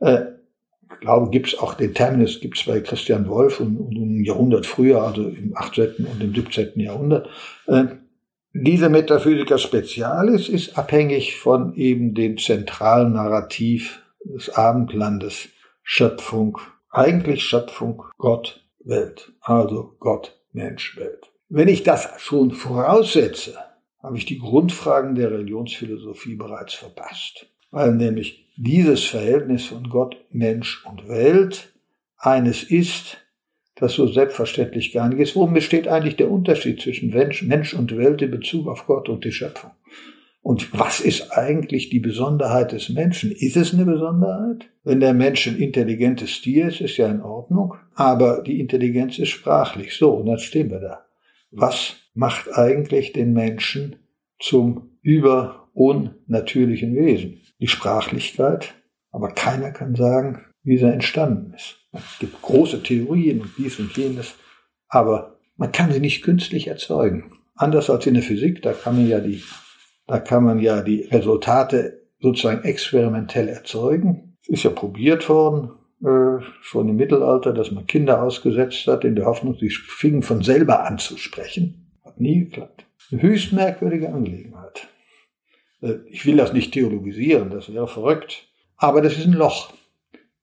[0.00, 0.26] äh,
[1.00, 4.66] glaube, gibt es auch den Terminus, gibt es bei Christian Wolff und, und ein Jahrhundert
[4.66, 6.06] früher, also im 18.
[6.06, 6.78] und im 17.
[6.80, 7.28] Jahrhundert.
[7.66, 7.84] Äh,
[8.52, 15.48] diese Metaphysica Specialis ist abhängig von eben dem zentralen Narrativ des Abendlandes
[15.82, 16.58] Schöpfung,
[16.90, 19.32] eigentlich Schöpfung, Gott, Welt.
[19.42, 21.30] Also Gott, Mensch, Welt.
[21.48, 23.56] Wenn ich das schon voraussetze,
[24.02, 27.46] habe ich die Grundfragen der Religionsphilosophie bereits verpasst.
[27.70, 31.72] Weil nämlich dieses Verhältnis von Gott, Mensch und Welt
[32.16, 33.18] eines ist,
[33.76, 35.36] das so selbstverständlich gar nicht ist.
[35.36, 39.32] Worum besteht eigentlich der Unterschied zwischen Mensch und Welt in Bezug auf Gott und die
[39.32, 39.72] Schöpfung?
[40.40, 43.32] Und was ist eigentlich die Besonderheit des Menschen?
[43.32, 44.70] Ist es eine Besonderheit?
[44.84, 47.74] Wenn der Mensch ein intelligentes Tier ist, ist ja in Ordnung.
[47.94, 49.96] Aber die Intelligenz ist sprachlich.
[49.96, 51.04] So, und dann stehen wir da.
[51.50, 53.96] Was macht eigentlich den Menschen
[54.38, 57.40] zum über unnatürlichen Wesen?
[57.60, 58.74] Die Sprachlichkeit.
[59.10, 61.78] Aber keiner kann sagen, wie sie entstanden ist.
[61.92, 64.34] Es gibt große Theorien und dies und jenes,
[64.88, 67.32] aber man kann sie nicht künstlich erzeugen.
[67.54, 69.42] Anders als in der Physik, da kann man ja die,
[70.06, 74.36] da kann man ja die Resultate sozusagen experimentell erzeugen.
[74.42, 75.70] Es ist ja probiert worden,
[76.04, 80.42] äh, schon im Mittelalter, dass man Kinder ausgesetzt hat, in der Hoffnung, sie fingen von
[80.42, 81.98] selber an zu sprechen.
[82.04, 82.84] Hat nie geklappt.
[83.10, 84.55] Eine höchst merkwürdige Angelegenheit.
[85.80, 88.48] Äh, ich will das nicht theologisieren, das wäre verrückt.
[88.76, 89.72] Aber das ist ein Loch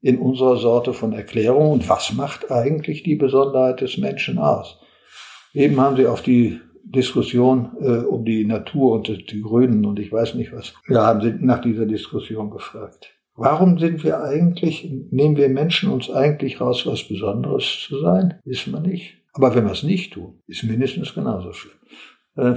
[0.01, 1.71] in unserer Sorte von Erklärung.
[1.71, 4.79] Und was macht eigentlich die Besonderheit des Menschen aus?
[5.53, 10.11] Eben haben Sie auf die Diskussion äh, um die Natur und die Grünen und ich
[10.11, 10.73] weiß nicht was.
[10.89, 13.11] Ja, haben Sie nach dieser Diskussion gefragt.
[13.35, 18.39] Warum sind wir eigentlich, nehmen wir Menschen uns eigentlich raus, was Besonderes zu sein?
[18.45, 19.15] Wissen wir nicht.
[19.33, 21.73] Aber wenn wir es nicht tun, ist mindestens genauso schlimm.
[22.35, 22.55] Äh,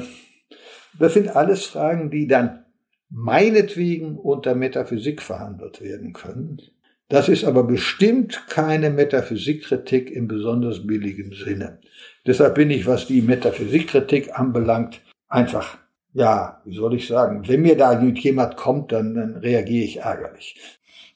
[0.98, 2.65] Das sind alles Fragen, die dann
[3.10, 6.60] meinetwegen unter Metaphysik verhandelt werden können.
[7.08, 11.78] Das ist aber bestimmt keine Metaphysikkritik im besonders billigen Sinne.
[12.26, 15.78] Deshalb bin ich, was die Metaphysikkritik anbelangt, einfach,
[16.14, 20.56] ja, wie soll ich sagen, wenn mir da jemand kommt, dann, dann reagiere ich ärgerlich.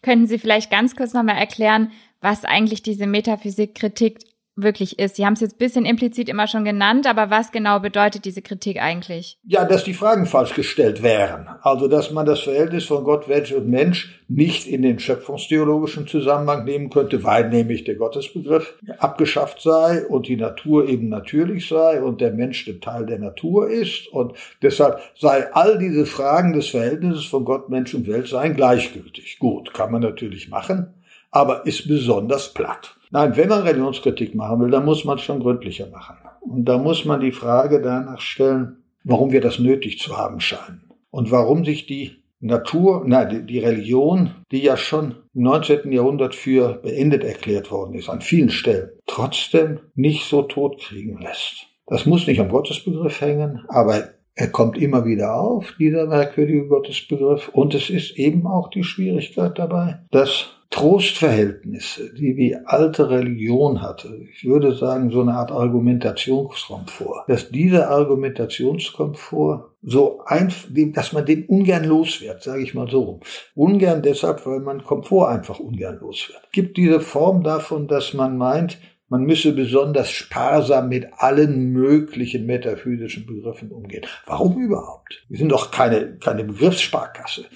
[0.02, 4.18] Könnten Sie vielleicht ganz kurz nochmal erklären, was eigentlich diese Metaphysikkritik
[4.62, 5.16] wirklich ist.
[5.16, 8.80] Sie haben es jetzt bisschen implizit immer schon genannt, aber was genau bedeutet diese Kritik
[8.82, 9.38] eigentlich?
[9.44, 11.48] Ja, dass die Fragen falsch gestellt wären.
[11.62, 16.64] Also, dass man das Verhältnis von Gott, Mensch und Mensch nicht in den schöpfungstheologischen Zusammenhang
[16.64, 22.20] nehmen könnte, weil nämlich der Gottesbegriff abgeschafft sei und die Natur eben natürlich sei und
[22.20, 27.24] der Mensch der Teil der Natur ist und deshalb sei all diese Fragen des Verhältnisses
[27.24, 29.38] von Gott, Mensch und Welt seien gleichgültig.
[29.40, 30.94] Gut, kann man natürlich machen,
[31.32, 32.96] aber ist besonders platt.
[33.10, 36.16] Nein, wenn man Religionskritik machen will, dann muss man es schon gründlicher machen.
[36.40, 40.90] Und da muss man die Frage danach stellen, warum wir das nötig zu haben scheinen.
[41.10, 45.92] Und warum sich die Natur, nein, die Religion, die ja schon im 19.
[45.92, 51.66] Jahrhundert für beendet erklärt worden ist, an vielen Stellen, trotzdem nicht so tot kriegen lässt.
[51.86, 57.48] Das muss nicht am Gottesbegriff hängen, aber er kommt immer wieder auf, dieser merkwürdige Gottesbegriff.
[57.48, 64.20] Und es ist eben auch die Schwierigkeit dabei, dass Trostverhältnisse, die die alte Religion hatte,
[64.32, 71.46] ich würde sagen, so eine Art Argumentationskomfort, dass dieser Argumentationskomfort so einfach, dass man den
[71.46, 73.18] ungern los wird, sage ich mal so.
[73.56, 76.52] Ungern deshalb, weil man Komfort einfach ungern los wird.
[76.52, 83.26] Gibt diese Form davon, dass man meint, man müsse besonders sparsam mit allen möglichen metaphysischen
[83.26, 84.06] Begriffen umgehen.
[84.24, 85.24] Warum überhaupt?
[85.28, 87.46] Wir sind doch keine, keine Begriffssparkasse.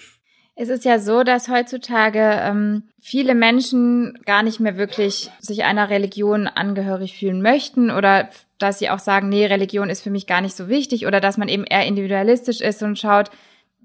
[0.56, 5.90] Es ist ja so, dass heutzutage ähm, viele Menschen gar nicht mehr wirklich sich einer
[5.90, 8.28] Religion angehörig fühlen möchten oder
[8.58, 11.38] dass sie auch sagen, nee, Religion ist für mich gar nicht so wichtig oder dass
[11.38, 13.30] man eben eher individualistisch ist und schaut,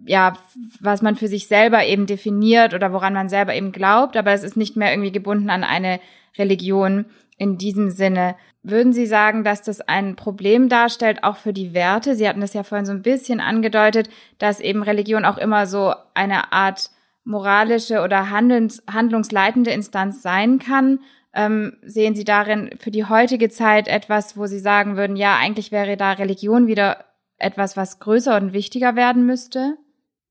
[0.05, 0.33] ja,
[0.79, 4.43] was man für sich selber eben definiert oder woran man selber eben glaubt, aber es
[4.43, 5.99] ist nicht mehr irgendwie gebunden an eine
[6.37, 7.05] Religion
[7.39, 8.35] in diesem Sinne.
[8.61, 12.15] Würden Sie sagen, dass das ein Problem darstellt, auch für die Werte?
[12.15, 15.93] Sie hatten das ja vorhin so ein bisschen angedeutet, dass eben Religion auch immer so
[16.13, 16.91] eine Art
[17.23, 20.99] moralische oder handlungs handlungsleitende Instanz sein kann.
[21.33, 25.71] Ähm, sehen Sie darin für die heutige Zeit etwas, wo Sie sagen würden, ja, eigentlich
[25.71, 27.05] wäre da Religion wieder
[27.37, 29.77] etwas, was größer und wichtiger werden müsste?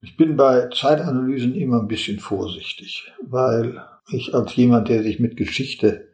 [0.02, 5.36] Ich bin bei Zeitanalysen immer ein bisschen vorsichtig, weil ich als jemand, der sich mit
[5.36, 6.07] Geschichte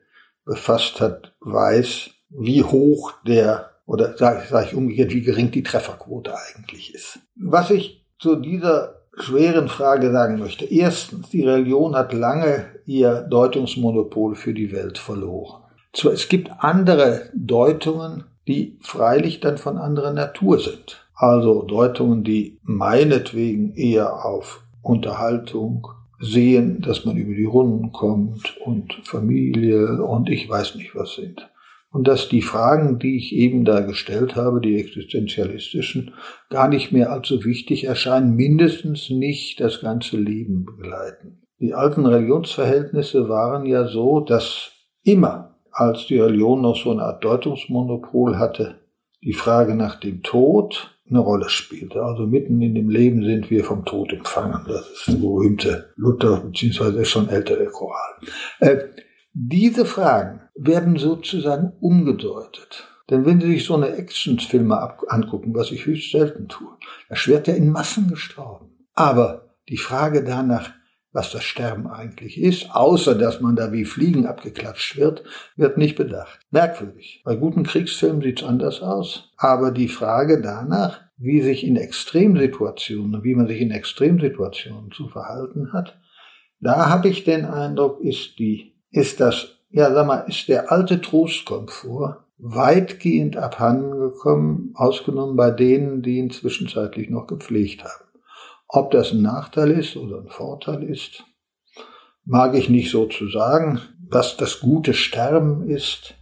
[0.45, 6.35] befasst hat, weiß, wie hoch der, oder sage sag ich umgekehrt, wie gering die Trefferquote
[6.35, 7.19] eigentlich ist.
[7.37, 10.65] Was ich zu dieser schweren Frage sagen möchte.
[10.65, 15.63] Erstens, die Religion hat lange ihr Deutungsmonopol für die Welt verloren.
[15.93, 21.07] Es gibt andere Deutungen, die freilich dann von anderer Natur sind.
[21.15, 25.89] Also Deutungen, die meinetwegen eher auf Unterhaltung,
[26.25, 31.51] sehen, dass man über die Runden kommt und Familie und ich weiß nicht was sind.
[31.91, 36.15] Und dass die Fragen, die ich eben da gestellt habe, die existenzialistischen,
[36.51, 41.43] gar nicht mehr allzu wichtig erscheinen, mindestens nicht das ganze Leben begleiten.
[41.61, 44.73] Die alten Religionsverhältnisse waren ja so, dass
[45.05, 48.84] immer, als die Religion noch so eine Art Deutungsmonopol hatte,
[49.25, 52.03] die Frage nach dem Tod eine Rolle spielte.
[52.03, 54.65] Also mitten in dem Leben sind wir vom Tod empfangen.
[54.67, 58.15] Das ist der berühmte Luther beziehungsweise schon ältere Choral.
[58.61, 58.79] Äh,
[59.33, 62.89] diese Fragen werden sozusagen umgedeutet.
[63.11, 66.69] Denn wenn Sie sich so eine Actionfilme angucken, was ich höchst selten tue,
[67.11, 68.71] da wird ja in Massen gestorben.
[68.95, 70.71] Aber die Frage danach,
[71.15, 75.23] was das Sterben eigentlich ist, außer dass man da wie Fliegen abgeklatscht wird,
[75.57, 76.41] wird nicht bedacht.
[76.51, 77.23] Merkwürdig.
[77.25, 79.33] Bei guten Kriegsfilmen sieht's anders aus.
[79.37, 85.73] Aber die Frage danach, wie sich in Extremsituationen, wie man sich in Extremsituationen zu verhalten
[85.73, 85.97] hat,
[86.59, 91.01] da habe ich den Eindruck, ist die, ist das, ja sag mal, ist der alte
[91.01, 98.04] Trostkomfort weitgehend abhandengekommen, ausgenommen bei denen, die ihn zwischenzeitlich noch gepflegt haben.
[98.77, 101.23] Ob das ein Nachteil ist oder ein Vorteil ist,
[102.25, 103.81] mag ich nicht so zu sagen.
[104.09, 106.15] Was das gute Sterben ist,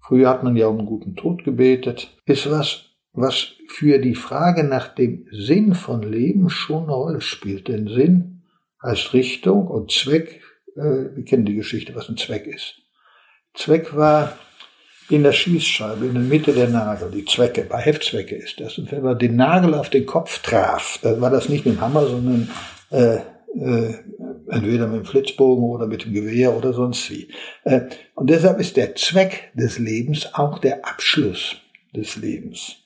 [0.00, 4.88] früher hat man ja um guten Tod gebetet, ist was, was für die Frage nach
[4.88, 7.68] dem Sinn von Leben schon eine Rolle spielt.
[7.68, 8.42] Denn Sinn
[8.82, 10.42] heißt Richtung und Zweck,
[10.76, 12.74] äh, wir kennen die Geschichte, was ein Zweck ist.
[13.54, 14.36] Zweck war
[15.08, 18.78] in der Schießscheibe, in der Mitte der Nagel, die Zwecke, bei Heftzwecke ist das.
[18.78, 21.80] Und wenn man den Nagel auf den Kopf traf, dann war das nicht mit dem
[21.80, 22.50] Hammer, sondern
[22.90, 23.18] äh,
[23.58, 23.94] äh,
[24.48, 27.28] entweder mit dem Flitzbogen oder mit dem Gewehr oder sonst wie.
[27.64, 27.82] Äh,
[28.14, 31.56] und deshalb ist der Zweck des Lebens auch der Abschluss
[31.94, 32.76] des Lebens.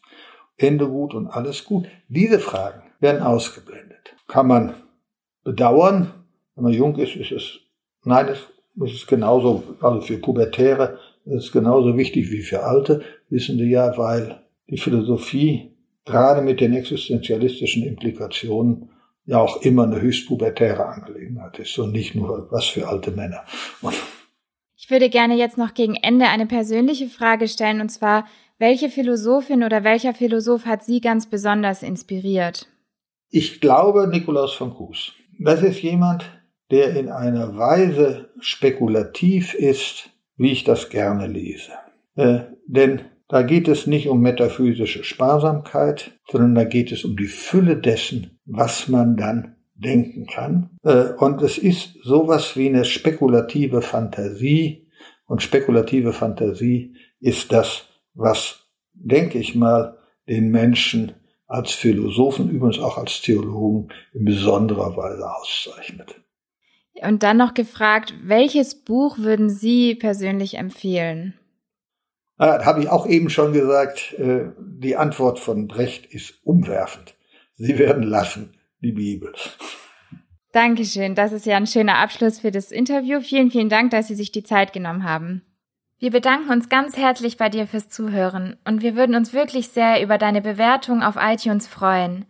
[0.57, 1.87] Ende gut und alles gut.
[2.09, 4.15] Diese Fragen werden ausgeblendet.
[4.29, 4.75] Kann man
[5.43, 6.13] bedauern,
[6.55, 7.59] wenn man jung ist, ist es,
[8.05, 10.99] nein, es ist genauso, also für Pubertäre
[11.31, 16.61] ist es genauso wichtig wie für Alte, wissen die ja, weil die Philosophie gerade mit
[16.61, 18.91] den existenzialistischen Implikationen
[19.27, 23.45] ja auch immer eine höchst pubertäre Angelegenheit ist und nicht nur was für alte Männer.
[23.81, 23.95] Und
[24.77, 28.27] ich würde gerne jetzt noch gegen Ende eine persönliche Frage stellen, und zwar,
[28.59, 32.67] welche Philosophin oder welcher Philosoph hat Sie ganz besonders inspiriert?
[33.31, 35.13] Ich glaube Nikolaus von Kues.
[35.39, 36.25] Das ist jemand,
[36.71, 40.11] der in einer Weise spekulativ ist,
[40.41, 41.73] wie ich das gerne lese.
[42.17, 47.27] Äh, denn da geht es nicht um metaphysische Sparsamkeit, sondern da geht es um die
[47.27, 50.71] Fülle dessen, was man dann denken kann.
[50.83, 54.89] Äh, und es ist sowas wie eine spekulative Fantasie.
[55.27, 57.85] Und spekulative Fantasie ist das,
[58.15, 61.13] was, denke ich mal, den Menschen
[61.47, 66.19] als Philosophen, übrigens auch als Theologen in besonderer Weise auszeichnet.
[66.95, 71.35] Und dann noch gefragt, welches Buch würden Sie persönlich empfehlen?
[72.37, 77.15] Ah, Habe ich auch eben schon gesagt, äh, die Antwort von Brecht ist umwerfend.
[77.57, 79.33] Sie werden lachen, die Bibel.
[80.53, 83.21] Dankeschön, das ist ja ein schöner Abschluss für das Interview.
[83.21, 85.43] Vielen, vielen Dank, dass Sie sich die Zeit genommen haben.
[85.99, 90.03] Wir bedanken uns ganz herzlich bei dir fürs Zuhören und wir würden uns wirklich sehr
[90.03, 92.25] über deine Bewertung auf iTunes freuen.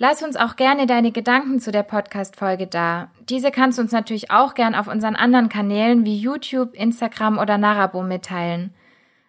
[0.00, 3.10] Lass uns auch gerne deine Gedanken zu der Podcast-Folge da.
[3.28, 7.58] Diese kannst du uns natürlich auch gern auf unseren anderen Kanälen wie YouTube, Instagram oder
[7.58, 8.72] Narabo mitteilen.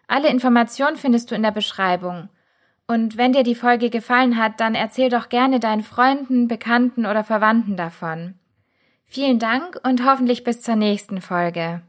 [0.06, 2.28] Alle Informationen findest du in der Beschreibung.
[2.86, 7.24] Und wenn dir die Folge gefallen hat, dann erzähl doch gerne deinen Freunden, Bekannten oder
[7.24, 8.34] Verwandten davon.
[9.06, 11.82] Vielen Dank und hoffentlich bis zur nächsten Folge.